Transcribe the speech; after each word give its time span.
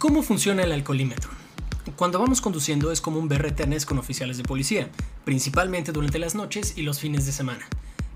¿Cómo 0.00 0.22
funciona 0.22 0.62
el 0.62 0.72
alcoholímetro? 0.72 1.28
Cuando 1.94 2.18
vamos 2.18 2.40
conduciendo 2.40 2.90
es 2.90 3.02
común 3.02 3.28
ver 3.28 3.42
retenes 3.42 3.84
con 3.84 3.98
oficiales 3.98 4.38
de 4.38 4.44
policía, 4.44 4.88
principalmente 5.26 5.92
durante 5.92 6.18
las 6.18 6.34
noches 6.34 6.72
y 6.78 6.82
los 6.84 7.00
fines 7.00 7.26
de 7.26 7.32
semana. 7.32 7.68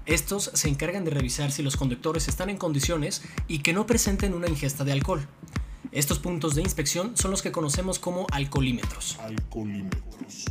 Estos 0.06 0.50
se 0.54 0.70
encargan 0.70 1.04
de 1.04 1.10
revisar 1.10 1.52
si 1.52 1.62
los 1.62 1.76
conductores 1.76 2.26
están 2.26 2.48
en 2.48 2.56
condiciones 2.56 3.20
y 3.48 3.58
que 3.58 3.74
no 3.74 3.84
presenten 3.84 4.32
una 4.32 4.48
ingesta 4.48 4.82
de 4.84 4.92
alcohol. 4.92 5.28
Estos 5.92 6.18
puntos 6.18 6.54
de 6.54 6.62
inspección 6.62 7.18
son 7.18 7.30
los 7.30 7.42
que 7.42 7.52
conocemos 7.52 7.98
como 7.98 8.26
alcoholímetros. 8.32 9.18
Alcoholímetros. 9.20 10.46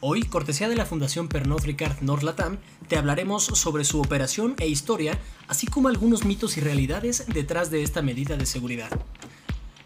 Hoy, 0.00 0.24
cortesía 0.24 0.68
de 0.68 0.74
la 0.74 0.84
Fundación 0.84 1.28
Pernod 1.28 1.62
Ricard 1.62 2.00
Norlatam, 2.00 2.58
te 2.88 2.96
hablaremos 2.96 3.44
sobre 3.44 3.84
su 3.84 4.00
operación 4.00 4.56
e 4.58 4.66
historia, 4.66 5.16
así 5.46 5.68
como 5.68 5.86
algunos 5.86 6.24
mitos 6.24 6.56
y 6.56 6.60
realidades 6.60 7.24
detrás 7.28 7.70
de 7.70 7.84
esta 7.84 8.02
medida 8.02 8.36
de 8.36 8.46
seguridad. 8.46 8.90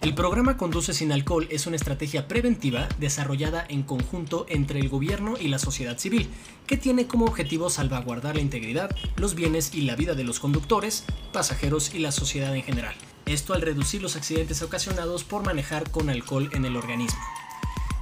El 0.05 0.13
programa 0.13 0.59
Conduce 0.59 0.93
sin 0.93 1.13
alcohol 1.13 1.49
es 1.51 1.67
una 1.67 1.77
estrategia 1.77 2.29
preventiva 2.29 2.91
desarrollada 2.99 3.65
en 3.67 3.83
conjunto 3.83 4.45
entre 4.51 4.79
el 4.79 4.91
gobierno 4.91 5.37
y 5.41 5.49
la 5.49 5.59
sociedad 5.59 5.97
civil, 5.97 6.29
que 6.67 6.77
tiene 6.77 7.07
como 7.07 7.25
objetivo 7.25 7.71
salvaguardar 7.71 8.35
la 8.35 8.43
integridad, 8.43 8.95
los 9.17 9.35
bienes 9.35 9.75
y 9.75 9.81
la 9.81 9.97
vida 9.97 10.13
de 10.13 10.25
los 10.25 10.41
conductores, 10.41 11.07
pasajeros 11.33 11.95
y 11.95 12.01
la 12.01 12.13
sociedad 12.13 12.55
en 12.55 12.63
general. 12.63 12.95
Esto 13.25 13.55
al 13.55 13.63
reducir 13.63 14.03
los 14.03 14.15
accidentes 14.15 14.61
ocasionados 14.61 15.25
por 15.25 15.43
manejar 15.43 15.91
con 15.91 16.11
alcohol 16.11 16.51
en 16.53 16.67
el 16.67 16.77
organismo. 16.77 17.19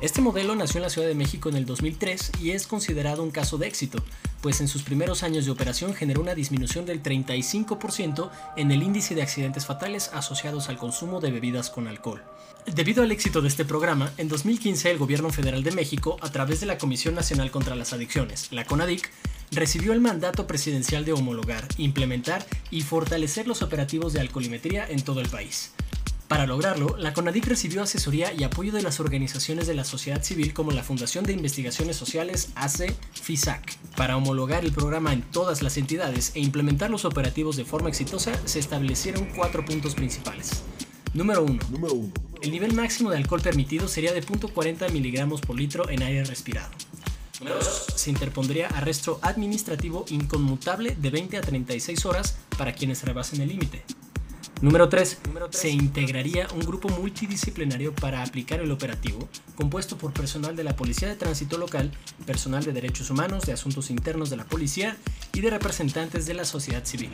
Este 0.03 0.21
modelo 0.21 0.57
nació 0.57 0.79
en 0.79 0.83
la 0.83 0.91
Ciudad 0.91 1.07
de 1.07 1.15
México 1.15 1.49
en 1.49 1.55
el 1.55 1.65
2003 1.65 2.33
y 2.41 2.51
es 2.51 2.67
considerado 2.67 3.23
un 3.23 3.31
caso 3.31 3.57
de 3.57 3.69
éxito, 3.69 4.03
pues 4.41 4.61
en 4.61 4.67
sus 4.67 4.83
primeros 4.83 5.23
años 5.23 5.45
de 5.45 5.53
operación 5.53 5.95
generó 5.95 6.21
una 6.21 6.35
disminución 6.35 6.85
del 6.87 7.05
35% 7.05 8.29
en 8.57 8.73
el 8.73 8.83
índice 8.83 9.15
de 9.15 9.23
accidentes 9.23 9.65
fatales 9.65 10.11
asociados 10.13 10.69
al 10.69 10.77
consumo 10.77 11.21
de 11.21 11.31
bebidas 11.31 11.71
con 11.71 11.87
alcohol. 11.87 12.21
Debido 12.67 13.05
al 13.05 13.13
éxito 13.13 13.43
de 13.43 13.47
este 13.47 13.65
programa, 13.65 14.13
en 14.17 14.29
2015 14.29 14.91
el 14.91 14.99
Gobierno 14.99 15.31
Federal 15.31 15.63
de 15.63 15.71
México, 15.71 16.17
a 16.21 16.33
través 16.33 16.59
de 16.59 16.67
la 16.67 16.79
Comisión 16.79 17.15
Nacional 17.15 17.53
contra 17.53 17.77
las 17.77 17.93
Adicciones, 17.93 18.49
la 18.51 18.65
CONADIC, 18.65 19.09
recibió 19.53 19.93
el 19.93 20.01
mandato 20.01 20.49
presidencial 20.49 21.05
de 21.05 21.13
homologar, 21.13 21.69
implementar 21.79 22.45
y 22.73 22.81
fortalecer 22.81 23.47
los 23.47 23.63
operativos 23.63 24.13
de 24.13 24.21
alcoholimetría 24.21 24.85
en 24.85 25.03
todo 25.03 25.21
el 25.21 25.29
país. 25.29 25.71
Para 26.33 26.47
lograrlo, 26.47 26.97
la 26.97 27.13
CONADIC 27.13 27.45
recibió 27.45 27.83
asesoría 27.83 28.33
y 28.33 28.43
apoyo 28.43 28.73
de 28.73 28.81
las 28.81 29.01
organizaciones 29.01 29.67
de 29.67 29.75
la 29.75 29.85
sociedad 29.85 30.23
civil 30.23 30.55
como 30.55 30.71
la 30.71 30.83
Fundación 30.83 31.27
de 31.27 31.35
Investigaciones 31.35 31.95
Sociales 31.97 32.53
AC 32.55 32.97
FISAC. 33.13 33.77
Para 33.99 34.17
homologar 34.17 34.65
el 34.65 34.73
programa 34.73 35.13
en 35.13 35.21
todas 35.21 35.61
las 35.61 35.77
entidades 35.77 36.33
e 36.35 36.41
implementar 36.41 36.89
los 36.89 37.05
operativos 37.05 37.57
de 37.57 37.67
forma 37.67 37.91
exitosa, 37.91 38.33
se 38.47 38.61
establecieron 38.61 39.29
cuatro 39.37 39.63
puntos 39.63 39.95
principales. 39.95 40.63
Número 41.13 41.45
1. 41.45 41.59
Número 41.69 41.93
1. 41.93 42.13
El 42.41 42.51
nivel 42.51 42.73
máximo 42.73 43.11
de 43.11 43.19
alcohol 43.19 43.43
permitido 43.43 43.87
sería 43.87 44.15
de 44.15 44.25
0.40 44.25 44.91
miligramos 44.91 45.43
por 45.43 45.57
litro 45.57 45.91
en 45.91 46.03
aire 46.03 46.25
respirado. 46.25 46.71
Número 47.41 47.57
2. 47.57 47.87
Se 47.95 48.09
interpondría 48.09 48.69
arresto 48.69 49.19
administrativo 49.21 50.07
inconmutable 50.09 50.97
de 50.99 51.11
20 51.11 51.37
a 51.37 51.43
36 51.43 52.07
horas 52.07 52.37
para 52.57 52.73
quienes 52.73 53.03
rebasen 53.03 53.43
el 53.43 53.49
límite. 53.51 53.85
Número 54.63 54.89
3. 54.89 55.19
Se 55.51 55.71
integraría 55.71 56.47
un 56.55 56.61
grupo 56.61 56.89
multidisciplinario 56.89 57.93
para 57.93 58.23
aplicar 58.23 58.61
el 58.61 58.71
operativo, 58.71 59.29
compuesto 59.57 59.99
por 59.99 60.13
personal 60.13 60.55
de 60.55 60.63
la 60.63 60.77
Policía 60.77 61.09
de 61.09 61.17
Tránsito 61.17 61.59
Local, 61.59 61.91
personal 62.27 62.63
de 62.63 62.73
Derechos 62.73 63.11
Humanos, 63.11 63.45
de 63.45 63.55
Asuntos 63.55 63.91
Internos 63.91 64.31
de 64.31 64.37
la 64.37 64.45
Policía 64.45 64.97
y 65.33 65.41
de 65.41 65.51
representantes 65.51 66.27
de 66.27 66.35
la 66.35 66.45
sociedad 66.45 66.85
civil. 66.85 67.11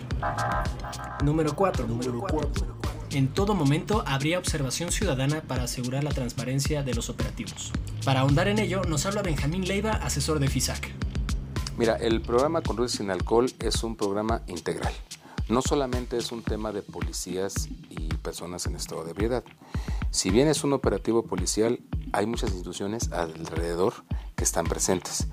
Número 1.24 1.56
4. 1.56 1.86
Número 1.86 2.20
4. 2.20 2.66
En 3.12 3.28
todo 3.28 3.55
momento 3.55 4.05
habría 4.06 4.38
observación 4.38 4.92
ciudadana 4.92 5.40
para 5.40 5.62
asegurar 5.62 6.05
la 6.05 6.10
transparencia 6.10 6.83
de 6.83 6.92
los 6.92 7.08
operativos. 7.08 7.72
Para 8.05 8.20
ahondar 8.20 8.48
en 8.48 8.58
ello, 8.58 8.83
nos 8.83 9.06
habla 9.06 9.23
Benjamín 9.23 9.67
Leiva, 9.67 9.92
asesor 9.92 10.39
de 10.39 10.48
FISAC. 10.48 10.90
Mira, 11.78 11.96
el 11.96 12.20
programa 12.20 12.61
Conduce 12.61 12.98
sin 12.98 13.11
Alcohol 13.11 13.50
es 13.58 13.83
un 13.84 13.96
programa 13.96 14.42
integral. 14.48 14.92
No 15.48 15.63
solamente 15.63 16.19
es 16.19 16.31
un 16.31 16.42
tema 16.42 16.73
de 16.73 16.83
policías 16.83 17.69
y 17.89 18.09
personas 18.17 18.67
en 18.67 18.77
estado 18.77 19.05
de 19.05 19.13
ebriedad. 19.13 19.45
Si 20.11 20.31
bien 20.31 20.47
es 20.47 20.63
un 20.63 20.75
operativo 20.75 21.25
policial, 21.25 21.81
hay 22.13 22.27
muchas 22.27 22.51
instituciones 22.51 23.13
alrededor 23.13 23.95
que 24.36 24.45
están 24.45 24.67
presentes. 24.67 25.27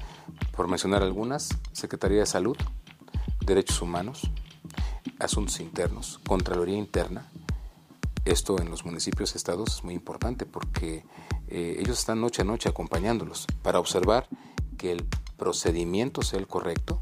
Por 0.56 0.70
mencionar 0.70 1.04
algunas, 1.04 1.50
Secretaría 1.74 2.20
de 2.20 2.26
Salud, 2.26 2.56
Derechos 3.42 3.82
Humanos, 3.82 4.32
Asuntos 5.20 5.60
Internos, 5.60 6.20
Contraloría 6.26 6.78
Interna. 6.78 7.30
Esto 8.24 8.60
en 8.60 8.70
los 8.70 8.86
municipios 8.86 9.36
estados 9.36 9.78
es 9.78 9.84
muy 9.84 9.94
importante 9.94 10.46
porque 10.46 11.06
eh, 11.48 11.78
ellos 11.80 12.00
están 12.00 12.22
noche 12.22 12.42
a 12.42 12.46
noche 12.46 12.70
acompañándolos 12.70 13.48
para 13.62 13.80
observar 13.80 14.28
que 14.78 14.92
el 14.92 15.06
procedimiento 15.38 16.22
sea 16.22 16.40
el 16.40 16.48
correcto, 16.48 17.00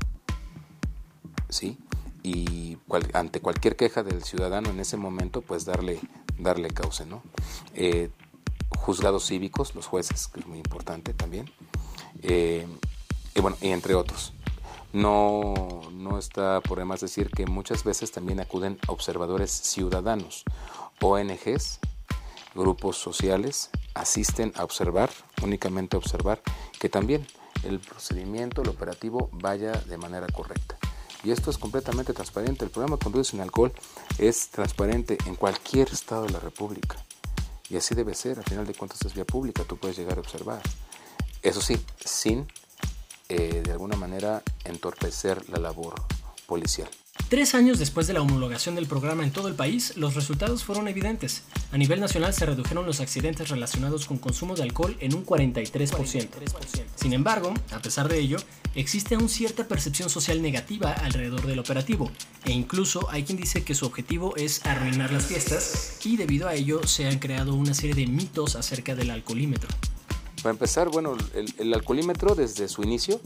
¿sí? 1.49 1.77
Y 2.23 2.77
ante 3.13 3.41
cualquier 3.41 3.75
queja 3.75 4.01
del 4.01 4.23
ciudadano 4.23 4.69
en 4.69 4.79
ese 4.79 4.97
momento, 4.97 5.41
pues 5.41 5.65
darle, 5.65 5.99
darle 6.39 6.69
cauce, 6.69 7.05
¿no? 7.05 7.21
Eh, 7.75 8.09
juzgados 8.69 9.27
cívicos, 9.27 9.75
los 9.75 9.87
jueces, 9.87 10.29
que 10.29 10.39
es 10.39 10.47
muy 10.47 10.57
importante 10.57 11.13
también, 11.13 11.51
eh, 12.21 12.65
y 13.35 13.41
bueno, 13.41 13.57
y 13.61 13.69
entre 13.69 13.93
otros. 13.93 14.33
No, 14.93 15.81
no 15.91 16.19
está 16.19 16.61
por 16.61 16.77
demás 16.77 17.01
decir 17.01 17.29
que 17.31 17.45
muchas 17.45 17.83
veces 17.83 18.11
también 18.11 18.39
acuden 18.39 18.77
observadores 18.87 19.51
ciudadanos, 19.51 20.43
ONGs, 21.01 21.79
grupos 22.55 22.97
sociales, 22.97 23.69
asisten 23.95 24.53
a 24.55 24.63
observar, 24.63 25.09
únicamente 25.41 25.97
observar, 25.97 26.41
que 26.79 26.89
también 26.89 27.25
el 27.63 27.79
procedimiento, 27.79 28.61
el 28.61 28.69
operativo 28.69 29.29
vaya 29.33 29.71
de 29.71 29.97
manera 29.97 30.27
correcta. 30.27 30.77
Y 31.23 31.31
esto 31.31 31.49
es 31.49 31.57
completamente 31.57 32.13
transparente. 32.13 32.65
El 32.65 32.71
programa 32.71 32.97
Conduce 32.97 33.31
sin 33.31 33.41
Alcohol 33.41 33.71
es 34.17 34.49
transparente 34.49 35.17
en 35.25 35.35
cualquier 35.35 35.89
estado 35.89 36.25
de 36.25 36.31
la 36.31 36.39
República. 36.39 36.97
Y 37.69 37.77
así 37.77 37.95
debe 37.95 38.13
ser. 38.13 38.39
Al 38.39 38.45
final 38.45 38.67
de 38.67 38.73
cuentas 38.73 39.01
es 39.05 39.13
vía 39.13 39.25
pública. 39.25 39.63
Tú 39.63 39.77
puedes 39.77 39.97
llegar 39.97 40.17
a 40.17 40.21
observar. 40.21 40.61
Eso 41.41 41.61
sí, 41.61 41.79
sin 42.03 42.47
eh, 43.29 43.61
de 43.63 43.71
alguna 43.71 43.95
manera 43.95 44.43
entorpecer 44.65 45.49
la 45.49 45.59
labor 45.59 45.95
policial. 46.45 46.89
Tres 47.33 47.55
años 47.55 47.79
después 47.79 48.05
de 48.05 48.13
la 48.13 48.21
homologación 48.21 48.75
del 48.75 48.85
programa 48.85 49.23
en 49.23 49.31
todo 49.31 49.47
el 49.47 49.55
país, 49.55 49.97
los 49.97 50.13
resultados 50.13 50.63
fueron 50.63 50.87
evidentes. 50.87 51.41
A 51.71 51.79
nivel 51.79 51.99
nacional 51.99 52.31
se 52.31 52.45
redujeron 52.45 52.85
los 52.85 52.99
accidentes 52.99 53.49
relacionados 53.49 54.05
con 54.05 54.19
consumo 54.19 54.53
de 54.53 54.61
alcohol 54.61 54.95
en 54.99 55.15
un 55.15 55.25
43%. 55.25 56.27
Sin 56.93 57.11
embargo, 57.11 57.51
a 57.71 57.79
pesar 57.79 58.07
de 58.07 58.19
ello, 58.19 58.37
existe 58.75 59.15
aún 59.15 59.29
cierta 59.29 59.67
percepción 59.67 60.11
social 60.11 60.43
negativa 60.43 60.91
alrededor 60.91 61.47
del 61.47 61.57
operativo, 61.57 62.11
e 62.45 62.51
incluso 62.51 63.09
hay 63.09 63.23
quien 63.23 63.39
dice 63.39 63.63
que 63.63 63.73
su 63.73 63.87
objetivo 63.87 64.35
es 64.35 64.63
arruinar 64.67 65.11
las 65.11 65.25
fiestas, 65.25 65.97
y 66.05 66.17
debido 66.17 66.47
a 66.47 66.53
ello 66.53 66.85
se 66.85 67.07
han 67.07 67.17
creado 67.17 67.55
una 67.55 67.73
serie 67.73 67.95
de 67.95 68.05
mitos 68.05 68.55
acerca 68.55 68.93
del 68.93 69.09
alcoholímetro. 69.09 69.69
Para 70.43 70.51
empezar, 70.51 70.89
bueno, 70.89 71.17
el, 71.33 71.51
el 71.57 71.73
alcoholímetro 71.73 72.35
desde 72.35 72.67
su 72.67 72.83
inicio 72.83 73.19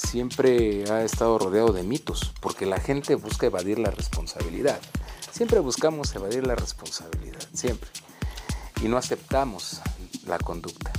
siempre 0.00 0.90
ha 0.90 1.02
estado 1.02 1.38
rodeado 1.38 1.72
de 1.72 1.82
mitos, 1.82 2.32
porque 2.40 2.66
la 2.66 2.80
gente 2.80 3.14
busca 3.14 3.46
evadir 3.46 3.78
la 3.78 3.90
responsabilidad. 3.90 4.80
Siempre 5.30 5.60
buscamos 5.60 6.14
evadir 6.14 6.46
la 6.46 6.54
responsabilidad, 6.54 7.42
siempre. 7.52 7.90
Y 8.82 8.88
no 8.88 8.96
aceptamos 8.96 9.80
la 10.26 10.38
conducta. 10.38 10.92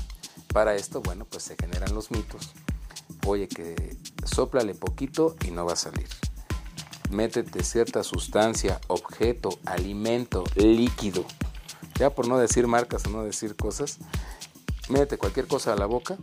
Para 0.53 0.75
esto, 0.75 1.01
bueno, 1.01 1.25
pues 1.25 1.44
se 1.44 1.56
generan 1.56 1.94
los 1.95 2.11
mitos. 2.11 2.51
Oye, 3.25 3.47
que 3.47 3.97
soplale 4.25 4.75
poquito 4.75 5.35
y 5.45 5.51
no 5.51 5.66
va 5.66 5.73
a 5.73 5.78
salir. 5.78 6.07
Métete 7.09 7.63
cierta 7.63 8.03
sustancia, 8.03 8.79
objeto, 8.88 9.59
alimento, 9.66 10.43
líquido. 10.55 11.26
Ya 11.96 12.09
por 12.09 12.28
no 12.28 12.37
decir 12.37 12.67
marcas 12.67 13.05
o 13.05 13.09
no 13.09 13.23
decir 13.23 13.55
cosas, 13.55 13.97
métete 14.90 15.17
cualquier 15.17 15.47
cosa 15.47 15.73
a 15.73 15.76
la 15.76 15.85
boca 15.85 16.17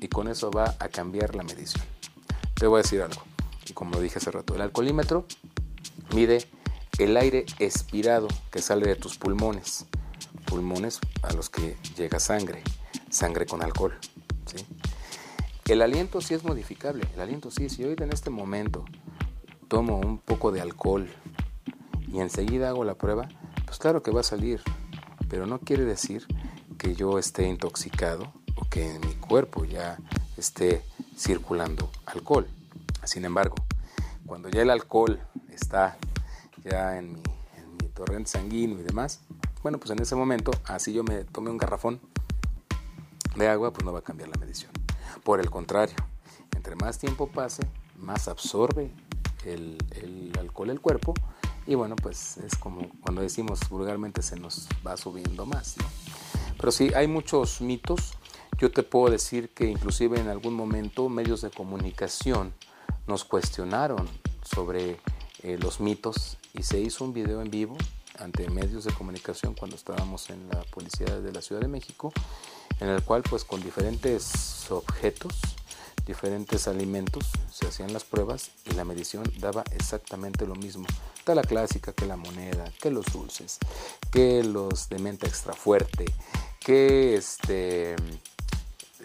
y 0.00 0.08
con 0.08 0.28
eso 0.28 0.50
va 0.50 0.76
a 0.78 0.88
cambiar 0.88 1.34
la 1.34 1.42
medición. 1.42 1.95
Te 2.56 2.66
voy 2.66 2.78
a 2.78 2.82
decir 2.82 3.02
algo. 3.02 3.20
Como 3.74 4.00
dije 4.00 4.18
hace 4.18 4.30
rato, 4.30 4.54
el 4.54 4.62
alcoholímetro 4.62 5.26
mide 6.14 6.48
el 6.98 7.14
aire 7.18 7.44
expirado 7.58 8.28
que 8.50 8.62
sale 8.62 8.86
de 8.86 8.96
tus 8.96 9.18
pulmones. 9.18 9.84
Pulmones 10.46 11.00
a 11.22 11.34
los 11.34 11.50
que 11.50 11.76
llega 11.98 12.18
sangre. 12.18 12.62
Sangre 13.10 13.44
con 13.44 13.62
alcohol. 13.62 13.98
¿sí? 14.46 14.64
El 15.66 15.82
aliento 15.82 16.22
sí 16.22 16.32
es 16.32 16.44
modificable. 16.44 17.06
El 17.12 17.20
aliento 17.20 17.50
sí. 17.50 17.68
Si 17.68 17.84
hoy 17.84 17.94
en 17.98 18.10
este 18.10 18.30
momento 18.30 18.86
tomo 19.68 19.98
un 19.98 20.16
poco 20.16 20.50
de 20.50 20.62
alcohol 20.62 21.10
y 22.10 22.20
enseguida 22.20 22.70
hago 22.70 22.84
la 22.84 22.94
prueba, 22.94 23.28
pues 23.66 23.76
claro 23.78 24.02
que 24.02 24.10
va 24.10 24.20
a 24.20 24.24
salir. 24.24 24.62
Pero 25.28 25.44
no 25.44 25.58
quiere 25.58 25.84
decir 25.84 26.26
que 26.78 26.94
yo 26.94 27.18
esté 27.18 27.46
intoxicado 27.46 28.32
o 28.54 28.66
que 28.70 28.98
mi 29.00 29.12
cuerpo 29.16 29.66
ya 29.66 29.98
esté 30.38 30.82
circulando 31.18 31.90
alcohol. 32.16 32.46
Sin 33.04 33.24
embargo, 33.24 33.56
cuando 34.26 34.48
ya 34.48 34.62
el 34.62 34.70
alcohol 34.70 35.20
está 35.50 35.96
ya 36.64 36.98
en 36.98 37.14
mi, 37.14 37.22
torrente 37.94 38.30
sanguíneo 38.30 38.78
y 38.78 38.82
demás, 38.82 39.20
bueno, 39.62 39.78
pues 39.78 39.90
en 39.90 40.00
ese 40.02 40.14
momento, 40.16 40.50
así 40.66 40.92
yo 40.92 41.02
me 41.02 41.24
tomé 41.24 41.50
un 41.50 41.56
garrafón 41.56 41.98
de 43.36 43.48
agua, 43.48 43.72
pues 43.72 43.84
no 43.86 43.92
va 43.92 44.00
a 44.00 44.02
cambiar 44.02 44.28
la 44.28 44.38
medición. 44.38 44.70
Por 45.24 45.40
el 45.40 45.50
contrario, 45.50 45.96
entre 46.54 46.76
más 46.76 46.98
tiempo 46.98 47.28
pase, 47.28 47.62
más 47.96 48.28
absorbe 48.28 48.90
el, 49.46 49.78
el 49.92 50.32
alcohol 50.38 50.70
el 50.70 50.80
cuerpo 50.80 51.14
y 51.66 51.74
bueno, 51.74 51.96
pues 51.96 52.36
es 52.38 52.56
como 52.56 52.88
cuando 53.00 53.22
decimos 53.22 53.60
vulgarmente 53.68 54.22
se 54.22 54.38
nos 54.38 54.68
va 54.86 54.96
subiendo 54.96 55.46
más. 55.46 55.76
¿no? 55.78 55.84
Pero 56.58 56.70
sí, 56.72 56.92
hay 56.94 57.08
muchos 57.08 57.60
mitos. 57.60 58.15
Yo 58.58 58.70
te 58.70 58.82
puedo 58.82 59.12
decir 59.12 59.50
que 59.50 59.66
inclusive 59.66 60.18
en 60.18 60.28
algún 60.28 60.54
momento 60.54 61.10
medios 61.10 61.42
de 61.42 61.50
comunicación 61.50 62.54
nos 63.06 63.24
cuestionaron 63.24 64.08
sobre 64.42 64.98
eh, 65.42 65.58
los 65.60 65.78
mitos 65.80 66.38
y 66.54 66.62
se 66.62 66.80
hizo 66.80 67.04
un 67.04 67.12
video 67.12 67.42
en 67.42 67.50
vivo 67.50 67.76
ante 68.18 68.48
medios 68.48 68.84
de 68.84 68.94
comunicación 68.94 69.54
cuando 69.54 69.76
estábamos 69.76 70.30
en 70.30 70.48
la 70.48 70.62
policía 70.62 71.20
de 71.20 71.32
la 71.32 71.42
Ciudad 71.42 71.60
de 71.60 71.68
México, 71.68 72.14
en 72.80 72.88
el 72.88 73.02
cual 73.02 73.22
pues 73.28 73.44
con 73.44 73.62
diferentes 73.62 74.70
objetos, 74.70 75.34
diferentes 76.06 76.66
alimentos 76.66 77.26
se 77.52 77.66
hacían 77.66 77.92
las 77.92 78.04
pruebas 78.04 78.52
y 78.64 78.70
la 78.70 78.86
medición 78.86 79.30
daba 79.38 79.64
exactamente 79.72 80.46
lo 80.46 80.54
mismo. 80.54 80.86
Está 81.18 81.34
la 81.34 81.42
clásica 81.42 81.92
que 81.92 82.06
la 82.06 82.16
moneda, 82.16 82.64
que 82.80 82.90
los 82.90 83.04
dulces, 83.12 83.58
que 84.10 84.42
los 84.42 84.88
de 84.88 84.98
menta 84.98 85.26
extra 85.26 85.52
fuerte, 85.52 86.06
que 86.58 87.16
este 87.16 87.96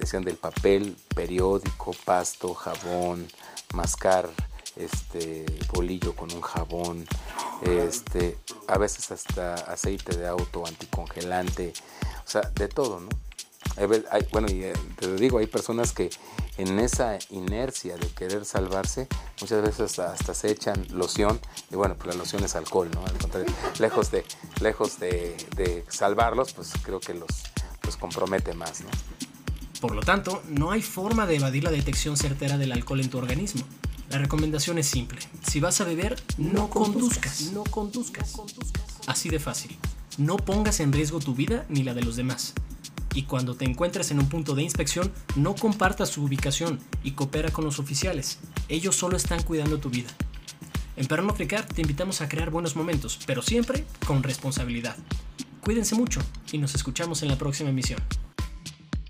decían 0.02 0.24
del 0.24 0.36
papel, 0.36 0.98
periódico, 1.16 1.94
pasto, 2.06 2.54
jabón, 2.54 3.28
mascar 3.74 4.30
este 4.76 5.46
bolillo 5.74 6.16
con 6.16 6.32
un 6.34 6.42
jabón, 6.42 7.06
este, 7.62 8.38
a 8.68 8.78
veces 8.78 9.12
hasta 9.12 9.56
aceite 9.56 10.18
de 10.18 10.28
auto 10.28 10.66
anticongelante, 10.66 11.74
o 12.26 12.30
sea, 12.30 12.42
de 12.42 12.68
todo, 12.68 13.00
¿no? 13.00 13.10
bueno, 14.32 14.48
y 14.52 14.64
eh, 14.66 14.74
te 15.00 15.16
digo, 15.16 15.38
hay 15.38 15.48
personas 15.48 15.94
que 15.94 16.10
en 16.58 16.80
esa 16.80 17.18
inercia 17.30 17.96
de 17.96 18.08
querer 18.08 18.44
salvarse, 18.46 19.08
muchas 19.40 19.62
veces 19.62 19.98
hasta, 20.00 20.34
se 20.34 20.52
echan 20.52 20.86
loción, 20.92 21.40
y 21.70 21.76
bueno, 21.76 21.96
pues 21.96 22.08
la 22.08 22.16
loción 22.16 22.44
es 22.44 22.56
alcohol, 22.56 22.90
¿no? 22.94 23.06
Al 23.06 23.18
contrario, 23.18 23.54
lejos 23.80 24.12
de, 24.12 24.26
lejos 24.60 25.00
de, 25.00 25.38
de 25.56 25.86
salvarlos, 25.90 26.54
pues 26.54 26.74
creo 26.84 27.00
que 27.00 27.14
los, 27.14 27.32
los 27.84 27.98
compromete 27.98 28.54
más, 28.54 28.82
¿no? 28.82 28.90
Por 29.82 29.96
lo 29.96 30.02
tanto, 30.02 30.44
no 30.48 30.70
hay 30.70 30.84
forma 30.84 31.26
de 31.26 31.38
evadir 31.38 31.64
la 31.64 31.72
detección 31.72 32.16
certera 32.16 32.60
del 32.60 32.72
alcohol 32.72 33.02
en 33.02 33.10
tu 33.10 33.18
organismo. 33.18 33.64
La 34.12 34.20
recomendación 34.20 34.78
es 34.78 34.86
simple. 34.86 35.18
Si 35.42 35.60
vas 35.60 35.82
a 35.82 35.86
beber, 35.86 36.22
no, 36.38 36.70
conduzcas. 36.70 37.52
No 37.52 37.64
conduzcas. 37.64 38.36
Así 39.08 39.30
de 39.30 39.40
fácil. 39.40 39.76
No 40.20 40.38
pongas 40.38 40.82
en 40.82 40.94
riesgo 40.94 41.20
tu 41.20 41.34
vida 41.34 41.66
ni 41.68 41.82
la 41.82 41.96
de 41.96 42.04
los 42.04 42.16
demás. 42.16 42.54
Y 43.16 43.24
cuando 43.24 43.56
te 43.56 43.66
encuentres 43.66 44.12
en 44.12 44.20
un 44.20 44.30
punto 44.30 44.54
de 44.54 44.62
inspección, 44.62 45.12
no 45.36 45.56
compartas 45.56 46.10
su 46.10 46.24
ubicación 46.24 46.80
y 47.04 47.12
coopera 47.12 47.50
con 47.50 47.66
los 47.66 47.80
oficiales. 47.80 48.38
Ellos 48.70 48.96
solo 48.96 49.18
están 49.18 49.42
cuidando 49.42 49.80
tu 49.80 49.90
vida. 49.90 50.12
En 50.96 51.08
Perno 51.08 51.34
Fricar 51.34 51.66
te 51.66 51.82
invitamos 51.82 52.22
a 52.22 52.30
crear 52.30 52.52
buenos 52.52 52.76
momentos, 52.76 53.20
pero 53.26 53.42
siempre 53.42 53.86
con 54.06 54.22
responsabilidad. 54.22 54.96
Cuídense 55.62 55.96
mucho 55.96 56.22
y 56.52 56.60
nos 56.60 56.76
escuchamos 56.76 57.24
en 57.24 57.30
la 57.30 57.38
próxima 57.40 57.72
emisión. 57.72 58.00